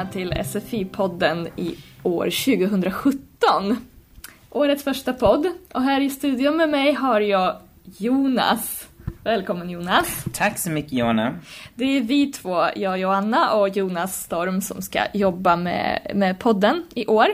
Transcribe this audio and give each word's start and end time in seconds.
välkomna 0.00 0.12
till 0.12 0.32
SFI-podden 0.32 1.48
i 1.56 1.76
år 2.02 2.24
2017. 2.24 3.86
Årets 4.50 4.84
första 4.84 5.12
podd. 5.12 5.46
Och 5.72 5.82
här 5.82 6.00
i 6.00 6.10
studion 6.10 6.56
med 6.56 6.68
mig 6.68 6.92
har 6.92 7.20
jag 7.20 7.56
Jonas. 7.98 8.88
Välkommen 9.24 9.70
Jonas. 9.70 10.24
Tack 10.32 10.58
så 10.58 10.70
mycket 10.70 10.92
Jonna. 10.92 11.34
Det 11.74 11.84
är 11.84 12.00
vi 12.00 12.32
två, 12.32 12.64
jag 12.76 12.98
Joanna 12.98 13.52
och 13.52 13.68
Jonas 13.68 14.22
Storm 14.22 14.60
som 14.60 14.82
ska 14.82 15.00
jobba 15.14 15.56
med, 15.56 16.12
med 16.14 16.38
podden 16.38 16.84
i 16.94 17.06
år. 17.06 17.26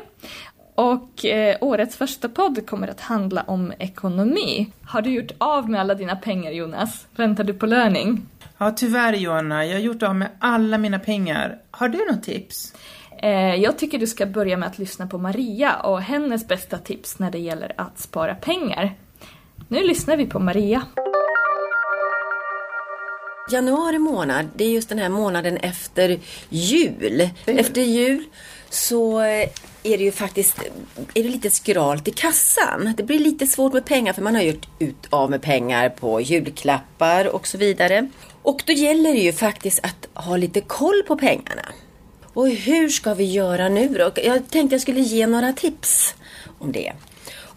Och 0.75 1.25
eh, 1.25 1.57
årets 1.61 1.97
första 1.97 2.29
podd 2.29 2.67
kommer 2.67 2.89
att 2.89 3.01
handla 3.01 3.43
om 3.43 3.73
ekonomi. 3.79 4.71
Har 4.83 5.03
du 5.03 5.11
gjort 5.11 5.33
av 5.39 5.71
med 5.71 5.81
alla 5.81 5.95
dina 5.95 6.17
pengar 6.17 6.51
Jonas? 6.51 7.07
Väntar 7.17 7.45
du 7.45 7.55
på 7.55 7.67
löning? 7.67 8.27
Ja, 8.59 8.71
tyvärr 8.71 9.13
Johanna. 9.13 9.67
Jag 9.67 9.75
har 9.75 9.81
gjort 9.81 10.03
av 10.03 10.17
med 10.17 10.29
alla 10.39 10.79
mina 10.79 10.99
pengar. 10.99 11.59
Har 11.71 11.89
du 11.89 11.99
något 12.13 12.23
tips? 12.23 12.75
Eh, 13.23 13.55
jag 13.55 13.79
tycker 13.79 13.99
du 13.99 14.07
ska 14.07 14.27
börja 14.27 14.57
med 14.57 14.69
att 14.69 14.79
lyssna 14.79 15.07
på 15.07 15.19
Maria 15.19 15.77
och 15.77 16.01
hennes 16.01 16.49
bästa 16.49 16.79
tips 16.79 17.19
när 17.19 17.31
det 17.31 17.39
gäller 17.39 17.73
att 17.77 17.99
spara 17.99 18.35
pengar. 18.35 18.95
Nu 19.69 19.83
lyssnar 19.83 20.17
vi 20.17 20.27
på 20.27 20.39
Maria. 20.39 20.83
Januari 23.49 23.99
månad, 23.99 24.49
det 24.57 24.65
är 24.65 24.69
just 24.69 24.89
den 24.89 24.99
här 24.99 25.09
månaden 25.09 25.57
efter 25.57 26.21
jul. 26.49 27.29
Efter 27.47 27.81
jul 27.81 28.25
så 28.71 29.21
eh, 29.21 29.49
är 29.83 29.99
det 29.99 30.05
ju 30.05 30.13
faktiskt 30.13 30.59
är 31.15 31.23
det 31.23 31.29
lite 31.29 31.51
skralt 31.51 32.09
i 32.09 32.11
kassan. 32.11 32.95
Det 32.97 33.03
blir 33.03 33.19
lite 33.19 33.47
svårt 33.47 33.73
med 33.73 33.85
pengar 33.85 34.13
för 34.13 34.23
man 34.23 34.35
har 34.35 34.43
gjort 34.43 34.69
ut 34.79 35.07
av 35.11 35.31
med 35.31 35.43
pengar 35.43 35.89
på 35.89 36.21
julklappar 36.21 37.25
och 37.25 37.47
så 37.47 37.59
vidare. 37.59 38.09
Och 38.43 38.63
då 38.67 38.73
gäller 38.73 39.13
det 39.13 39.21
ju 39.21 39.33
faktiskt 39.33 39.81
att 39.85 40.25
ha 40.25 40.37
lite 40.37 40.61
koll 40.61 41.03
på 41.07 41.17
pengarna. 41.17 41.67
Och 42.35 42.49
hur 42.49 42.89
ska 42.89 43.15
vi 43.15 43.25
göra 43.25 43.69
nu 43.69 43.89
då? 43.89 44.13
Jag 44.23 44.51
tänkte 44.51 44.75
jag 44.75 44.83
skulle 44.83 45.01
ge 45.01 45.27
några 45.27 45.53
tips 45.53 46.15
om 46.59 46.73
det. 46.73 46.93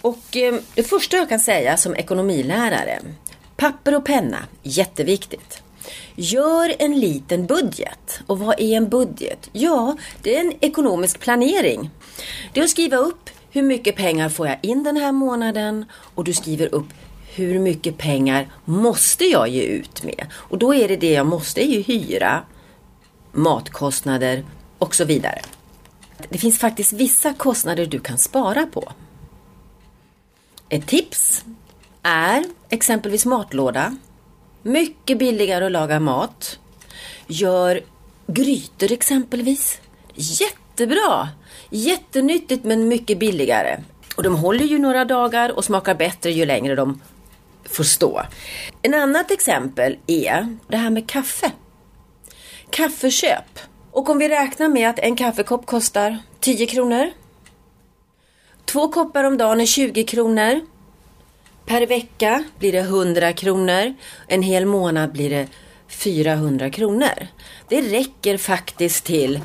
Och 0.02 0.38
eh, 0.38 0.56
det 0.76 0.84
första 0.84 1.17
jag 1.17 1.30
kan 1.30 1.40
säga 1.40 1.78
som 1.78 1.95
ekonomilärare. 1.95 3.00
Papper 3.58 3.95
och 3.95 4.06
penna, 4.06 4.38
jätteviktigt. 4.64 5.62
Gör 6.16 6.76
en 6.80 7.00
liten 7.00 7.45
budget. 7.45 8.20
Och 8.28 8.40
vad 8.40 8.59
är 8.59 8.78
en 8.78 8.90
budget? 8.90 9.50
Ja, 9.52 9.98
det 10.22 10.36
är 10.36 10.42
en 10.42 10.54
ekonomisk 10.59 11.20
planering. 11.20 11.90
Det 12.54 12.59
är 12.59 12.64
att 12.64 12.70
skriva 12.70 12.98
upp 12.98 13.30
hur 13.52 13.64
mycket 13.64 13.95
pengar 13.95 14.30
får 14.30 14.48
jag 14.48 14.58
in 14.62 14.84
den 14.84 14.98
här 14.98 15.12
månaden 15.12 15.86
och 16.16 16.23
du 16.23 16.34
skriver 16.34 16.76
upp 16.76 16.88
hur 17.36 17.60
mycket 17.60 17.98
pengar 17.98 18.48
måste 18.66 19.26
jag 19.26 19.48
ge 19.48 19.62
ut 19.62 20.04
med? 20.04 20.28
Och 20.34 20.58
då 20.58 20.73
är 20.73 20.88
det 20.88 20.95
det 20.95 21.12
jag 21.12 21.26
måste 21.26 21.62
är 21.62 21.67
ju 21.67 21.82
hyra, 21.82 22.44
matkostnader 23.32 24.45
och 24.78 24.95
så 24.95 25.06
vidare. 25.06 25.42
Det 26.30 26.38
finns 26.38 26.60
faktiskt 26.60 26.94
vissa 26.94 27.34
kostnader 27.34 27.86
du 27.86 28.00
kan 28.00 28.17
spara 28.17 28.66
på. 28.66 28.92
Ett 30.70 30.88
tips 30.88 31.45
är 32.04 32.44
exempelvis 32.70 33.26
matlåda. 33.26 33.98
Mycket 34.62 35.18
billigare 35.18 35.66
att 35.66 35.72
laga 35.72 36.00
mat. 36.00 36.60
Gör 37.28 37.82
grytor 38.28 38.92
exempelvis. 38.92 39.82
Jättebra! 40.16 41.30
Jättenyttigt 41.70 42.64
men 42.64 42.88
mycket 42.88 43.20
billigare. 43.20 43.78
Och 44.16 44.24
de 44.24 44.36
håller 44.36 44.66
ju 44.66 44.80
några 44.80 45.06
dagar 45.06 45.50
och 45.50 45.66
smakar 45.66 45.96
bättre 45.96 46.32
ju 46.32 46.46
längre 46.46 46.76
de 46.76 47.02
får 47.70 47.84
stå. 47.84 48.22
En 48.82 48.94
annat 48.94 49.32
exempel 49.32 49.98
är 50.08 50.58
det 50.68 50.78
här 50.78 50.90
med 50.90 51.10
kaffe. 51.10 51.52
Kaffeköp. 52.70 53.60
Och 53.92 54.10
om 54.10 54.17
vi 54.17 54.30
räknar 54.30 54.67
med 54.67 54.89
att 54.89 55.00
en 55.00 55.16
kaffekopp 55.16 55.66
kostar 55.66 56.17
10 56.39 56.66
kronor. 56.66 57.12
Två 58.66 58.88
koppar 58.88 59.23
om 59.23 59.38
dagen 59.38 59.62
är 59.62 59.66
20 59.66 60.04
kronor. 60.04 60.62
Per 61.70 61.86
vecka 61.86 62.44
blir 62.60 62.72
det 62.72 62.80
100 62.80 63.34
kronor. 63.34 63.94
En 64.28 64.42
hel 64.42 64.66
månad 64.66 65.12
blir 65.12 65.30
det 65.30 65.48
400 65.88 66.70
kronor. 66.70 67.28
Det 67.68 67.82
räcker 67.82 68.38
faktiskt 68.38 69.06
till 69.06 69.40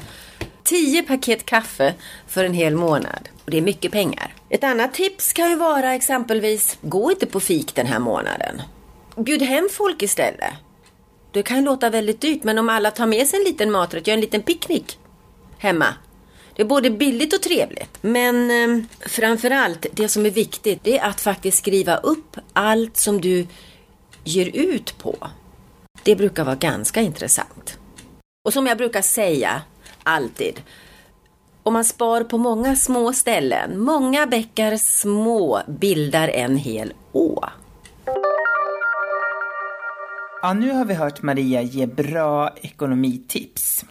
10 0.62 1.02
paket 1.02 1.46
kaffe 1.46 1.94
för 2.26 2.44
en 2.44 2.54
hel 2.54 2.74
månad. 2.74 3.28
Och 3.44 3.50
det 3.50 3.58
är 3.58 3.62
mycket 3.62 3.92
pengar. 3.92 4.34
Ett 4.48 4.64
annat 4.64 4.94
tips 4.94 5.32
kan 5.32 5.50
ju 5.50 5.56
vara 5.56 5.94
exempelvis, 5.94 6.78
gå 6.80 7.10
inte 7.10 7.26
på 7.26 7.40
fik 7.40 7.74
den 7.74 7.86
här 7.86 7.98
månaden. 7.98 8.62
Bjud 9.16 9.42
hem 9.42 9.68
folk 9.72 10.02
istället. 10.02 10.54
Det 11.32 11.42
kan 11.42 11.64
låta 11.64 11.90
väldigt 11.90 12.20
dyrt 12.20 12.44
men 12.44 12.58
om 12.58 12.68
alla 12.68 12.90
tar 12.90 13.06
med 13.06 13.26
sig 13.26 13.38
en 13.38 13.44
liten 13.44 13.70
maträtt, 13.70 14.06
gör 14.06 14.14
en 14.14 14.20
liten 14.20 14.42
picknick 14.42 14.98
hemma. 15.58 15.94
Det 16.56 16.62
är 16.62 16.66
både 16.66 16.90
billigt 16.90 17.34
och 17.34 17.42
trevligt. 17.42 17.98
Men 18.00 18.50
eh, 18.50 18.84
framförallt, 19.00 19.86
det 19.92 20.08
som 20.08 20.26
är 20.26 20.30
viktigt, 20.30 20.80
det 20.82 20.98
är 20.98 21.08
att 21.08 21.20
faktiskt 21.20 21.58
skriva 21.58 21.96
upp 21.96 22.36
allt 22.52 22.96
som 22.96 23.20
du 23.20 23.46
ger 24.24 24.56
ut 24.56 24.98
på. 24.98 25.16
Det 26.02 26.16
brukar 26.16 26.44
vara 26.44 26.54
ganska 26.54 27.00
intressant. 27.00 27.78
Och 28.44 28.52
som 28.52 28.66
jag 28.66 28.78
brukar 28.78 29.02
säga, 29.02 29.62
alltid. 30.02 30.62
Om 31.62 31.72
man 31.72 31.84
spar 31.84 32.24
på 32.24 32.38
många 32.38 32.76
små 32.76 33.12
ställen, 33.12 33.80
många 33.80 34.26
bäckar 34.26 34.76
små 34.76 35.62
bildar 35.66 36.28
en 36.28 36.56
hel 36.56 36.92
å. 37.12 37.44
Ja, 40.42 40.52
nu 40.52 40.70
har 40.70 40.84
vi 40.84 40.94
hört 40.94 41.22
Maria 41.22 41.62
ge 41.62 41.86
bra 41.86 42.54
ekonomitips. 42.56 43.84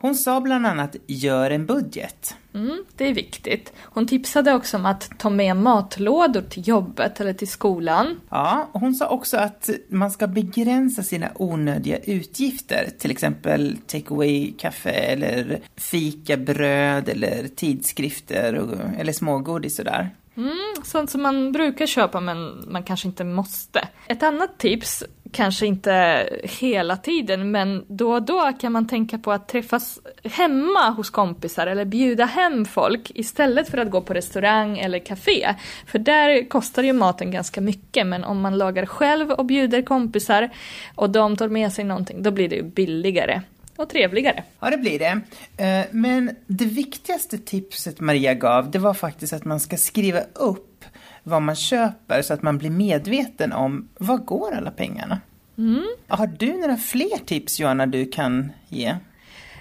Hon 0.00 0.14
sa 0.14 0.40
bland 0.40 0.66
annat 0.66 0.96
gör 1.06 1.50
en 1.50 1.66
budget. 1.66 2.36
Mm, 2.54 2.84
det 2.96 3.08
är 3.08 3.14
viktigt. 3.14 3.72
Hon 3.78 4.06
tipsade 4.06 4.54
också 4.54 4.76
om 4.76 4.86
att 4.86 5.10
ta 5.18 5.30
med 5.30 5.56
matlådor 5.56 6.42
till 6.42 6.68
jobbet 6.68 7.20
eller 7.20 7.32
till 7.32 7.48
skolan. 7.48 8.20
Ja, 8.28 8.68
och 8.72 8.80
hon 8.80 8.94
sa 8.94 9.08
också 9.08 9.36
att 9.36 9.70
man 9.88 10.10
ska 10.10 10.26
begränsa 10.26 11.02
sina 11.02 11.30
onödiga 11.34 11.98
utgifter. 11.98 12.88
Till 12.98 13.10
exempel 13.10 13.76
takeaway 13.86 14.52
kaffe 14.58 14.90
eller 14.90 15.60
fika, 15.76 16.36
bröd 16.36 17.08
eller 17.08 17.48
tidskrifter 17.48 18.68
eller 18.98 19.12
smågodis 19.12 19.72
och 19.72 19.76
sådär. 19.76 20.10
Mm, 20.36 20.84
sånt 20.84 21.10
som 21.10 21.22
man 21.22 21.52
brukar 21.52 21.86
köpa 21.86 22.20
men 22.20 22.64
man 22.68 22.82
kanske 22.82 23.08
inte 23.08 23.24
måste. 23.24 23.88
Ett 24.06 24.22
annat 24.22 24.58
tips, 24.58 25.04
kanske 25.32 25.66
inte 25.66 26.28
hela 26.42 26.96
tiden 26.96 27.50
men 27.50 27.84
då 27.88 28.12
och 28.12 28.22
då 28.22 28.52
kan 28.60 28.72
man 28.72 28.88
tänka 28.88 29.18
på 29.18 29.32
att 29.32 29.48
träffas 29.48 30.00
hemma 30.24 30.90
hos 30.90 31.10
kompisar 31.10 31.66
eller 31.66 31.84
bjuda 31.84 32.24
hem 32.24 32.64
folk 32.64 33.12
istället 33.14 33.68
för 33.70 33.78
att 33.78 33.90
gå 33.90 34.00
på 34.00 34.14
restaurang 34.14 34.78
eller 34.78 34.98
café. 34.98 35.54
För 35.86 35.98
där 35.98 36.48
kostar 36.48 36.82
ju 36.82 36.92
maten 36.92 37.30
ganska 37.30 37.60
mycket 37.60 38.06
men 38.06 38.24
om 38.24 38.40
man 38.40 38.58
lagar 38.58 38.86
själv 38.86 39.30
och 39.30 39.46
bjuder 39.46 39.82
kompisar 39.82 40.50
och 40.94 41.10
de 41.10 41.36
tar 41.36 41.48
med 41.48 41.72
sig 41.72 41.84
någonting 41.84 42.22
då 42.22 42.30
blir 42.30 42.48
det 42.48 42.56
ju 42.56 42.62
billigare 42.62 43.42
och 43.80 43.88
trevligare. 43.88 44.44
Ja, 44.60 44.70
det 44.70 44.78
blir 44.78 44.98
det. 44.98 45.20
Eh, 45.64 45.86
men 45.90 46.36
det 46.46 46.64
viktigaste 46.64 47.38
tipset 47.38 48.00
Maria 48.00 48.34
gav, 48.34 48.70
det 48.70 48.78
var 48.78 48.94
faktiskt 48.94 49.32
att 49.32 49.44
man 49.44 49.60
ska 49.60 49.76
skriva 49.76 50.20
upp 50.34 50.84
vad 51.22 51.42
man 51.42 51.56
köper 51.56 52.22
så 52.22 52.34
att 52.34 52.42
man 52.42 52.58
blir 52.58 52.70
medveten 52.70 53.52
om 53.52 53.88
var 53.98 54.18
går 54.18 54.54
alla 54.54 54.70
pengarna. 54.70 55.20
Mm. 55.58 55.86
Har 56.08 56.26
du 56.26 56.60
några 56.60 56.76
fler 56.76 57.24
tips 57.26 57.60
Johanna 57.60 57.86
du 57.86 58.06
kan 58.06 58.52
ge? 58.68 58.96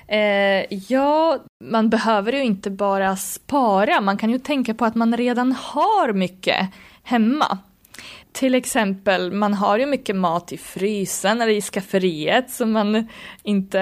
Eh, 0.07 0.65
ja, 0.87 1.39
man 1.63 1.89
behöver 1.89 2.33
ju 2.33 2.43
inte 2.43 2.69
bara 2.69 3.15
spara, 3.15 4.01
man 4.01 4.17
kan 4.17 4.29
ju 4.29 4.39
tänka 4.39 4.73
på 4.73 4.85
att 4.85 4.95
man 4.95 5.17
redan 5.17 5.51
har 5.51 6.13
mycket 6.13 6.67
hemma. 7.03 7.57
Till 8.39 8.55
exempel, 8.55 9.31
man 9.31 9.53
har 9.53 9.79
ju 9.79 9.85
mycket 9.85 10.15
mat 10.15 10.51
i 10.51 10.57
frysen 10.57 11.41
eller 11.41 11.51
i 11.51 11.61
skafferiet 11.61 12.49
som 12.49 12.71
man 12.71 13.07
inte 13.43 13.79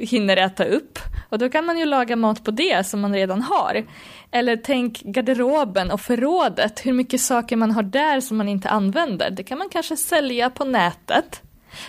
hinner 0.00 0.36
äta 0.36 0.64
upp. 0.64 0.98
Och 1.28 1.38
då 1.38 1.48
kan 1.48 1.64
man 1.64 1.78
ju 1.78 1.84
laga 1.84 2.16
mat 2.16 2.44
på 2.44 2.50
det 2.50 2.86
som 2.86 3.00
man 3.00 3.14
redan 3.14 3.42
har. 3.42 3.84
Eller 4.30 4.56
tänk 4.56 5.00
garderoben 5.00 5.90
och 5.90 6.00
förrådet, 6.00 6.86
hur 6.86 6.92
mycket 6.92 7.20
saker 7.20 7.56
man 7.56 7.70
har 7.70 7.82
där 7.82 8.20
som 8.20 8.36
man 8.36 8.48
inte 8.48 8.68
använder. 8.68 9.30
Det 9.30 9.42
kan 9.42 9.58
man 9.58 9.68
kanske 9.68 9.96
sälja 9.96 10.50
på 10.50 10.64
nätet. 10.64 11.42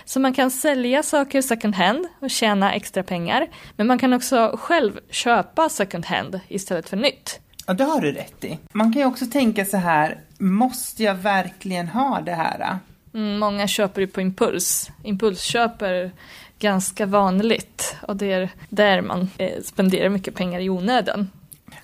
Så 0.05 0.19
man 0.19 0.33
kan 0.33 0.51
sälja 0.51 1.03
saker 1.03 1.41
second 1.41 1.75
hand 1.75 2.07
och 2.19 2.29
tjäna 2.29 2.73
extra 2.73 3.03
pengar. 3.03 3.47
Men 3.75 3.87
man 3.87 3.99
kan 3.99 4.13
också 4.13 4.57
själv 4.59 4.99
köpa 5.09 5.69
second 5.69 6.05
hand 6.05 6.39
istället 6.47 6.89
för 6.89 6.97
nytt. 6.97 7.39
Ja, 7.67 7.73
det 7.73 7.83
har 7.83 8.01
du 8.01 8.11
rätt 8.11 8.43
i. 8.43 8.59
Man 8.73 8.93
kan 8.93 9.01
ju 9.01 9.07
också 9.07 9.25
tänka 9.25 9.65
så 9.65 9.77
här, 9.77 10.19
måste 10.37 11.03
jag 11.03 11.15
verkligen 11.15 11.87
ha 11.87 12.21
det 12.21 12.33
här? 12.33 12.77
Mm, 13.13 13.39
många 13.39 13.67
köper 13.67 14.01
ju 14.01 14.07
på 14.07 14.21
impuls. 14.21 14.91
Impulsköp 15.03 15.81
är 15.81 16.11
ganska 16.59 17.05
vanligt 17.05 17.95
och 18.01 18.15
det 18.15 18.31
är 18.31 18.49
där 18.69 19.01
man 19.01 19.29
eh, 19.37 19.61
spenderar 19.63 20.09
mycket 20.09 20.35
pengar 20.35 20.59
i 20.59 20.69
onödan. 20.69 21.29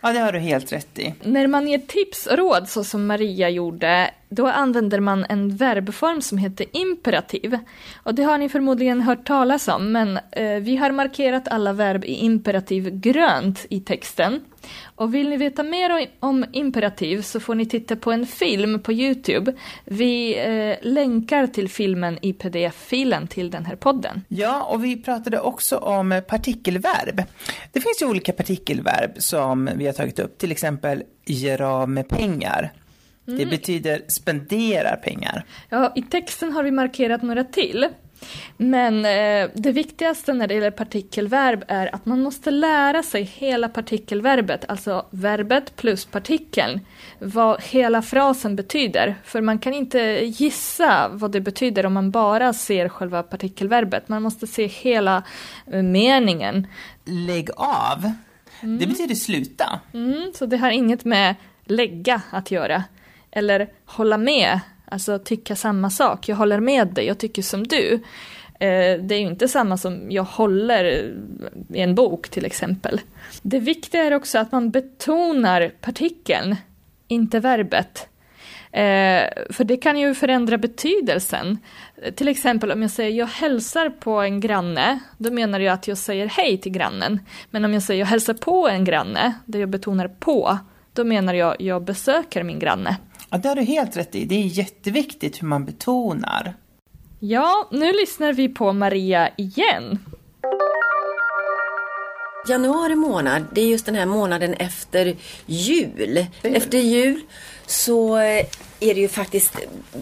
Ja, 0.01 0.13
det 0.13 0.19
har 0.19 0.31
du 0.31 0.39
helt 0.39 0.71
rätt 0.71 1.00
i. 1.00 1.13
När 1.24 1.47
man 1.47 1.68
ger 1.68 1.77
tips 1.77 2.25
och 2.25 2.38
råd 2.38 2.69
så 2.69 2.83
som 2.83 3.07
Maria 3.07 3.50
gjorde 3.50 4.12
då 4.29 4.47
använder 4.47 5.00
man 5.00 5.25
en 5.29 5.56
verbform 5.56 6.21
som 6.21 6.38
heter 6.38 6.65
imperativ. 6.71 7.57
Och 8.03 8.15
det 8.15 8.24
har 8.24 8.38
ni 8.38 8.50
förmodligen 8.50 9.01
hört 9.01 9.27
talas 9.27 9.68
om, 9.68 9.91
men 9.91 10.19
eh, 10.31 10.56
vi 10.62 10.75
har 10.75 10.91
markerat 10.91 11.47
alla 11.47 11.74
verb 11.74 12.06
i 12.06 12.13
imperativ 12.13 13.00
grönt 13.00 13.65
i 13.69 13.79
texten. 13.79 14.41
Och 14.95 15.15
vill 15.15 15.29
ni 15.29 15.38
veta 15.38 15.63
mer 15.63 16.09
om 16.19 16.45
imperativ 16.51 17.21
så 17.21 17.39
får 17.39 17.56
ni 17.56 17.65
titta 17.65 17.95
på 17.95 18.12
en 18.12 18.25
film 18.25 18.79
på 18.79 18.94
Youtube. 18.94 19.53
Vi 19.85 20.38
eh, 20.39 20.88
länkar 20.88 21.47
till 21.47 21.69
filmen 21.69 22.19
i 22.21 22.33
pdf-filen 22.33 23.27
till 23.27 23.51
den 23.51 23.65
här 23.65 23.75
podden. 23.75 24.21
Ja, 24.27 24.63
och 24.63 24.83
vi 24.83 25.03
pratade 25.03 25.39
också 25.39 25.77
om 25.77 26.21
partikelverb. 26.27 27.24
Det 27.71 27.81
finns 27.81 28.01
ju 28.01 28.06
olika 28.06 28.33
partikelverb 28.33 29.12
som 29.18 29.69
vi 29.75 29.85
har 29.85 29.94
tagit 29.94 30.19
upp, 30.19 30.38
till 30.38 30.51
exempel 30.51 31.03
göra 31.25 31.69
av 31.69 31.89
med 31.89 32.09
pengar. 32.09 32.74
Det 33.27 33.44
mm. 33.44 33.50
betyder 33.50 34.01
spenderar 34.07 34.95
pengar. 34.95 35.45
Ja, 35.69 35.94
i 35.95 36.01
texten 36.01 36.51
har 36.53 36.63
vi 36.63 36.71
markerat 36.71 37.21
några 37.21 37.44
till. 37.44 37.88
Men 38.57 39.06
eh, 39.06 39.50
det 39.53 39.71
viktigaste 39.71 40.33
när 40.33 40.47
det 40.47 40.53
gäller 40.53 40.71
partikelverb 40.71 41.63
är 41.68 41.95
att 41.95 42.06
man 42.06 42.21
måste 42.21 42.51
lära 42.51 43.03
sig 43.03 43.24
hela 43.24 43.69
partikelverbet, 43.69 44.65
alltså 44.68 45.06
verbet 45.09 45.75
plus 45.75 46.06
partikeln, 46.06 46.79
vad 47.19 47.63
hela 47.63 48.01
frasen 48.01 48.56
betyder. 48.56 49.15
För 49.24 49.41
man 49.41 49.59
kan 49.59 49.74
inte 49.74 50.00
gissa 50.24 51.09
vad 51.12 51.31
det 51.31 51.41
betyder 51.41 51.85
om 51.85 51.94
man 51.94 52.12
bara 52.12 52.53
ser 52.53 52.89
själva 52.89 53.24
partikelverbet. 53.24 54.09
Man 54.09 54.21
måste 54.21 54.47
se 54.47 54.68
hela 54.68 55.24
eh, 55.71 55.83
meningen. 55.83 56.68
Lägg 57.06 57.50
av, 57.56 58.12
mm. 58.62 58.79
det 58.79 58.88
betyder 58.88 59.15
sluta. 59.15 59.79
Mm, 59.94 60.31
så 60.35 60.45
det 60.45 60.57
har 60.57 60.71
inget 60.71 61.06
med 61.06 61.35
lägga 61.65 62.21
att 62.31 62.51
göra. 62.51 62.83
Eller 63.38 63.69
hålla 63.86 64.18
med 64.18 64.60
Alltså 64.92 65.19
tycka 65.19 65.56
samma 65.56 65.89
sak. 65.89 66.30
Jag 66.30 66.36
håller 66.36 66.60
med 66.60 66.88
dig, 66.88 67.06
jag 67.06 67.18
tycker 67.18 67.42
som 67.42 67.68
du. 67.68 67.94
Eh, 68.60 69.00
det 69.01 69.16
är 69.16 69.19
ju 69.19 69.28
inte 69.28 69.48
samma 69.48 69.78
som 69.78 70.12
jag 70.12 70.24
håller 70.24 70.84
i 71.74 71.80
en 71.80 71.95
bok 71.95 72.30
till 72.30 72.45
exempel. 72.45 73.01
Det 73.42 73.60
viktiga 73.60 74.04
är 74.04 74.13
också 74.13 74.39
att 74.39 74.51
man 74.51 74.72
betonar 74.72 75.72
partikeln, 75.81 76.56
inte 77.07 77.39
verbet. 77.39 78.10
Eh, 78.72 79.24
för 79.50 79.63
det 79.63 79.78
kan 79.78 80.00
ju 80.00 80.13
förändra 80.16 80.57
betydelsen. 80.57 81.57
Till 82.16 82.28
exempel 82.28 82.72
om 82.72 82.81
jag 82.81 82.92
säger 82.92 83.18
jag 83.18 83.28
hälsar 83.28 83.89
på 83.89 84.22
en 84.22 84.39
granne, 84.39 85.00
då 85.18 85.31
menar 85.31 85.60
jag 85.60 85.74
att 85.74 85.88
jag 85.88 85.98
säger 85.98 86.28
hej 86.28 86.57
till 86.57 86.72
grannen. 86.72 87.19
Men 87.50 87.66
om 87.66 87.74
jag 87.74 87.84
säger 87.84 88.00
jag 88.00 88.07
hälsar 88.07 88.34
på 88.34 88.68
en 88.68 88.84
granne, 88.84 89.34
där 89.45 89.60
jag 89.60 89.69
betonar 89.69 90.07
på, 90.07 90.57
då 90.94 91.04
menar 91.04 91.34
jag 91.34 91.56
jag 91.60 91.84
besöker 91.84 92.44
min 92.44 92.60
granne. 92.60 92.98
Ja, 93.29 93.38
det 93.38 93.47
har 93.47 93.56
du 93.56 93.62
helt 93.62 93.97
rätt 93.97 94.15
i. 94.15 94.25
Det 94.25 94.35
är 94.35 94.45
jätteviktigt 94.45 95.41
hur 95.41 95.47
man 95.47 95.65
betonar. 95.65 96.53
Ja, 97.19 97.69
nu 97.71 97.94
lyssnar 97.94 98.33
vi 98.33 98.50
på 98.50 98.74
Maria 98.74 99.29
igen. 99.38 100.00
Januari 102.50 102.95
månad, 102.95 103.45
det 103.53 103.62
är 103.62 103.68
just 103.68 103.85
den 103.85 103.95
här 103.95 104.06
månaden 104.06 104.53
efter 104.53 105.15
jul. 105.45 106.25
Efter 106.41 106.77
jul 106.77 107.21
så 107.65 108.15
är 108.15 108.94
det 108.94 109.01
ju 109.01 109.07
faktiskt 109.07 109.56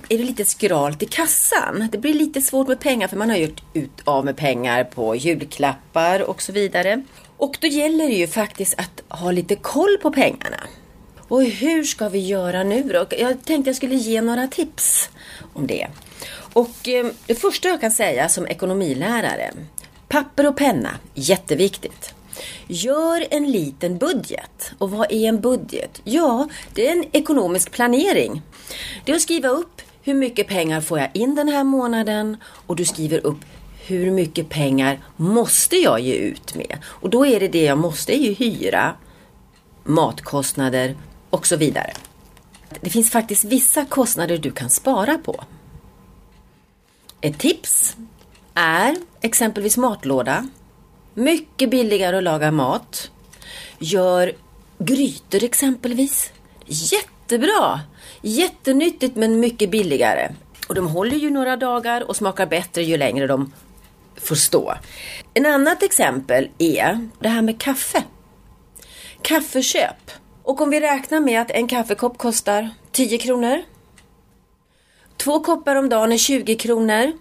är 0.09 0.17
det 0.17 0.23
lite 0.23 0.45
skralt 0.45 1.03
i 1.03 1.05
kassan. 1.05 1.87
Det 1.91 1.97
blir 1.97 2.13
lite 2.13 2.41
svårt 2.41 2.67
med 2.67 2.79
pengar 2.79 3.07
för 3.07 3.17
man 3.17 3.29
har 3.29 3.37
gjort 3.37 3.63
ut 3.73 4.01
av 4.03 4.25
med 4.25 4.37
pengar 4.37 4.83
på 4.83 5.15
julklappar 5.15 6.29
och 6.29 6.41
så 6.41 6.51
vidare. 6.51 7.03
Och 7.37 7.57
då 7.61 7.67
gäller 7.67 8.07
det 8.07 8.15
ju 8.15 8.27
faktiskt 8.27 8.79
att 8.79 9.19
ha 9.19 9.31
lite 9.31 9.55
koll 9.55 9.97
på 10.01 10.11
pengarna. 10.11 10.57
Och 11.27 11.43
hur 11.43 11.83
ska 11.83 12.09
vi 12.09 12.19
göra 12.19 12.63
nu 12.63 12.83
då? 12.83 13.05
Jag 13.17 13.45
tänkte 13.45 13.69
jag 13.69 13.75
skulle 13.75 13.95
ge 13.95 14.21
några 14.21 14.47
tips 14.47 15.09
om 15.53 15.67
det. 15.67 15.87
Och 16.53 16.87
eh, 16.87 17.05
det 17.25 17.35
första 17.35 17.67
jag 17.67 17.81
kan 17.81 17.91
säga 17.91 18.29
som 18.29 18.47
ekonomilärare. 18.47 19.51
Papper 20.07 20.47
och 20.47 20.57
penna, 20.57 20.89
jätteviktigt. 21.13 22.13
Gör 22.67 23.25
en 23.29 23.51
liten 23.51 23.97
budget. 23.97 24.71
Och 24.77 24.91
vad 24.91 25.11
är 25.11 25.29
en 25.29 25.41
budget? 25.41 26.01
Ja, 26.03 26.47
det 26.73 26.87
är 26.87 26.91
en 26.91 27.05
ekonomisk 27.11 27.71
planering. 27.71 28.41
Det 29.05 29.11
är 29.11 29.15
att 29.15 29.21
skriva 29.21 29.49
upp 29.49 29.81
hur 30.03 30.13
mycket 30.13 30.47
pengar 30.47 30.81
får 30.81 30.99
jag 30.99 31.09
in 31.13 31.35
den 31.35 31.47
här 31.47 31.63
månaden 31.63 32.37
och 32.43 32.75
du 32.75 32.85
skriver 32.85 33.25
upp 33.25 33.39
hur 33.87 34.11
mycket 34.11 34.49
pengar 34.49 34.99
måste 35.15 35.75
jag 35.75 35.99
ge 35.99 36.13
ut 36.13 36.55
med? 36.55 36.77
Och 36.85 37.09
då 37.09 37.25
är 37.25 37.39
det 37.39 37.47
det 37.47 37.63
jag 37.63 37.77
måste 37.77 38.15
är 38.15 38.19
ju 38.19 38.33
hyra, 38.33 38.95
matkostnader, 39.83 40.95
och 41.35 41.47
så 41.47 41.55
vidare. 41.55 41.93
Det 42.81 42.89
finns 42.89 43.11
faktiskt 43.11 43.43
vissa 43.43 43.85
kostnader 43.85 44.37
du 44.37 44.51
kan 44.51 44.69
spara 44.69 45.17
på. 45.17 45.43
Ett 47.21 47.39
tips 47.39 47.95
är 48.53 48.95
exempelvis 49.21 49.77
matlåda. 49.77 50.47
Mycket 51.13 51.69
billigare 51.69 52.17
att 52.17 52.23
laga 52.23 52.51
mat. 52.51 53.11
Gör 53.79 54.33
grytor 54.77 55.43
exempelvis. 55.43 56.31
Jättebra! 56.65 57.79
Jättenyttigt 58.21 59.15
men 59.15 59.39
mycket 59.39 59.71
billigare. 59.71 60.31
Och 60.67 60.75
de 60.75 60.87
håller 60.87 61.17
ju 61.17 61.29
några 61.29 61.57
dagar 61.57 62.09
och 62.09 62.15
smakar 62.15 62.45
bättre 62.45 62.83
ju 62.83 62.97
längre 62.97 63.27
de 63.27 63.53
får 64.15 64.35
stå. 64.35 64.73
En 65.33 65.45
annat 65.45 65.83
exempel 65.83 66.49
är 66.57 67.09
det 67.19 67.29
här 67.29 67.41
med 67.41 67.61
kaffe. 67.61 68.03
Kaffeköp. 69.21 70.11
Och 70.45 70.61
om 70.61 70.69
vi 70.69 70.79
räknar 70.79 71.19
med 71.19 71.41
att 71.41 71.51
en 71.51 71.67
kaffekopp 71.67 72.17
kostar 72.17 72.69
10 72.91 73.17
kronor. 73.17 73.61
Två 75.17 75.39
koppar 75.39 75.75
om 75.75 75.89
dagen 75.89 76.11
är 76.11 76.17
20 76.17 76.55
kronor. 76.55 77.11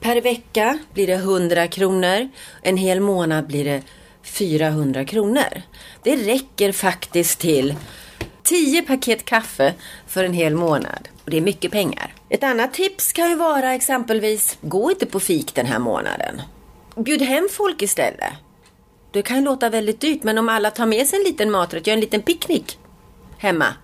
Per 0.00 0.20
vecka 0.20 0.78
blir 0.92 1.06
det 1.06 1.12
100 1.12 1.68
kronor. 1.68 2.28
En 2.62 2.76
hel 2.76 3.00
månad 3.00 3.46
blir 3.46 3.64
det 3.64 3.82
400 4.22 5.04
kronor. 5.04 5.62
Det 6.02 6.16
räcker 6.16 6.72
faktiskt 6.72 7.38
till 7.38 7.74
10 8.42 8.82
paket 8.82 9.24
kaffe 9.24 9.74
för 10.06 10.24
en 10.24 10.34
hel 10.34 10.54
månad. 10.54 11.08
Och 11.24 11.30
det 11.30 11.36
är 11.36 11.40
mycket 11.40 11.72
pengar. 11.72 12.14
Ett 12.28 12.44
annat 12.44 12.74
tips 12.74 13.12
kan 13.12 13.28
ju 13.28 13.34
vara 13.34 13.74
exempelvis, 13.74 14.58
gå 14.60 14.90
inte 14.90 15.06
på 15.06 15.20
fik 15.20 15.54
den 15.54 15.66
här 15.66 15.78
månaden. 15.78 16.42
Bjud 16.96 17.22
hem 17.22 17.48
folk 17.52 17.82
istället. 17.82 18.32
Det 19.18 19.22
kan 19.22 19.44
låta 19.44 19.68
väldigt 19.68 20.00
dyrt 20.00 20.22
men 20.22 20.38
om 20.38 20.48
alla 20.48 20.70
tar 20.70 20.86
med 20.86 21.06
sig 21.06 21.18
en 21.18 21.24
liten 21.24 21.50
maträtt, 21.50 21.86
gör 21.86 21.94
en 21.94 22.00
liten 22.00 22.22
picknick 22.22 22.78
hemma. 23.38 23.74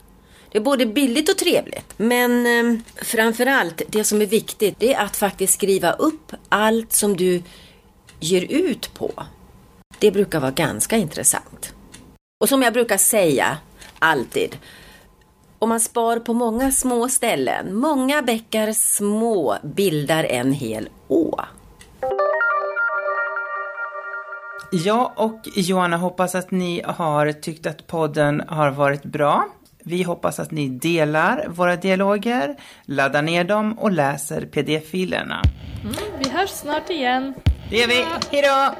Det 0.53 0.59
är 0.59 0.63
både 0.63 0.87
billigt 0.87 1.29
och 1.29 1.38
trevligt. 1.38 1.95
Men 1.97 2.47
eh, 2.47 2.81
framförallt, 2.97 3.83
det 3.88 4.05
som 4.05 4.23
är 4.23 4.26
viktigt, 4.26 4.76
det 4.79 4.95
är 4.95 5.05
att 5.05 5.17
faktiskt 5.17 5.55
skriva 5.55 5.93
upp 5.93 6.33
allt 6.49 6.93
som 6.93 7.17
du 7.17 7.43
ger 8.21 8.43
ut 8.43 8.95
på. 8.95 9.12
Det 9.99 10.11
brukar 10.11 10.41
vara 10.41 10.50
ganska 10.50 10.97
intressant. 10.97 11.75
Och 12.41 12.49
som 12.49 12.62
jag 12.62 12.73
brukar 12.73 12.99
säga, 12.99 13.59
alltid, 13.99 14.57
om 15.59 15.69
man 15.69 15.81
spar 15.81 16.19
på 16.19 16.33
många 16.33 16.73
små 16.73 17.09
ställen, 17.09 17.75
många 17.76 18.23
bäckar 18.23 18.73
små 18.73 19.57
bildar 19.62 20.25
en 20.25 20.53
hel 20.53 20.88
å. 21.09 21.24
Ja, 24.76 25.12
och 25.16 25.40
Johanna 25.57 25.97
hoppas 25.97 26.35
att 26.35 26.50
ni 26.50 26.83
har 26.85 27.33
tyckt 27.33 27.66
att 27.66 27.87
podden 27.87 28.43
har 28.49 28.71
varit 28.71 29.02
bra. 29.02 29.45
Vi 29.85 30.02
hoppas 30.02 30.40
att 30.40 30.50
ni 30.50 30.69
delar 30.69 31.47
våra 31.49 31.76
dialoger, 31.76 32.57
laddar 32.85 33.23
ner 33.23 33.45
dem 33.45 33.78
och 33.78 33.93
läser 33.93 34.40
pdf-filerna. 34.47 35.43
Mm, 35.83 35.95
vi 36.19 36.31
hörs 36.31 36.50
snart 36.50 36.90
igen. 36.90 37.35
Det 37.71 37.76
gör 37.76 37.88
vi. 37.88 38.04
Hej 38.31 38.43
då! 38.43 38.75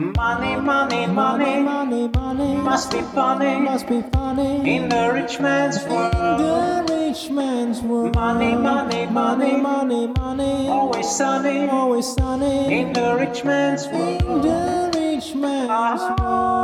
Money, 0.00 0.56
money, 0.56 1.06
money, 1.06 1.60
money, 1.60 2.08
money 2.14 2.56
must 2.56 2.90
be 2.90 3.02
funny, 3.14 3.58
must 3.58 3.88
be 3.88 4.02
funny 4.12 4.76
in 4.76 4.90
the 4.90 5.12
rich 5.12 5.40
man's 5.40 5.88
world. 5.88 6.40
In 6.40 6.86
the 6.86 6.94
rich 6.94 7.30
man's 7.30 7.82
world. 7.82 8.14
Money, 8.16 8.56
money, 8.56 9.06
money, 9.06 9.56
money, 9.56 10.06
money, 10.08 10.68
always 10.68 11.16
sunny, 11.16 11.68
always 11.68 12.06
sunny 12.14 12.80
in 12.80 12.92
the 12.92 13.16
rich 13.20 13.44
man's 13.44 13.86
world. 13.88 14.93
Man's 15.14 15.32
world. 15.32 16.56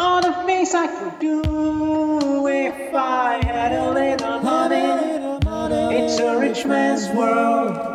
All 0.00 0.20
the 0.20 0.32
things 0.44 0.74
I 0.74 0.88
could 0.88 1.20
do 1.20 2.48
if 2.48 2.92
I 2.92 3.40
had 3.44 3.72
a 3.72 3.92
little 3.92 4.40
money. 4.40 5.96
It's 5.96 6.18
a 6.18 6.40
rich 6.40 6.66
man's 6.66 7.08
world. 7.10 7.91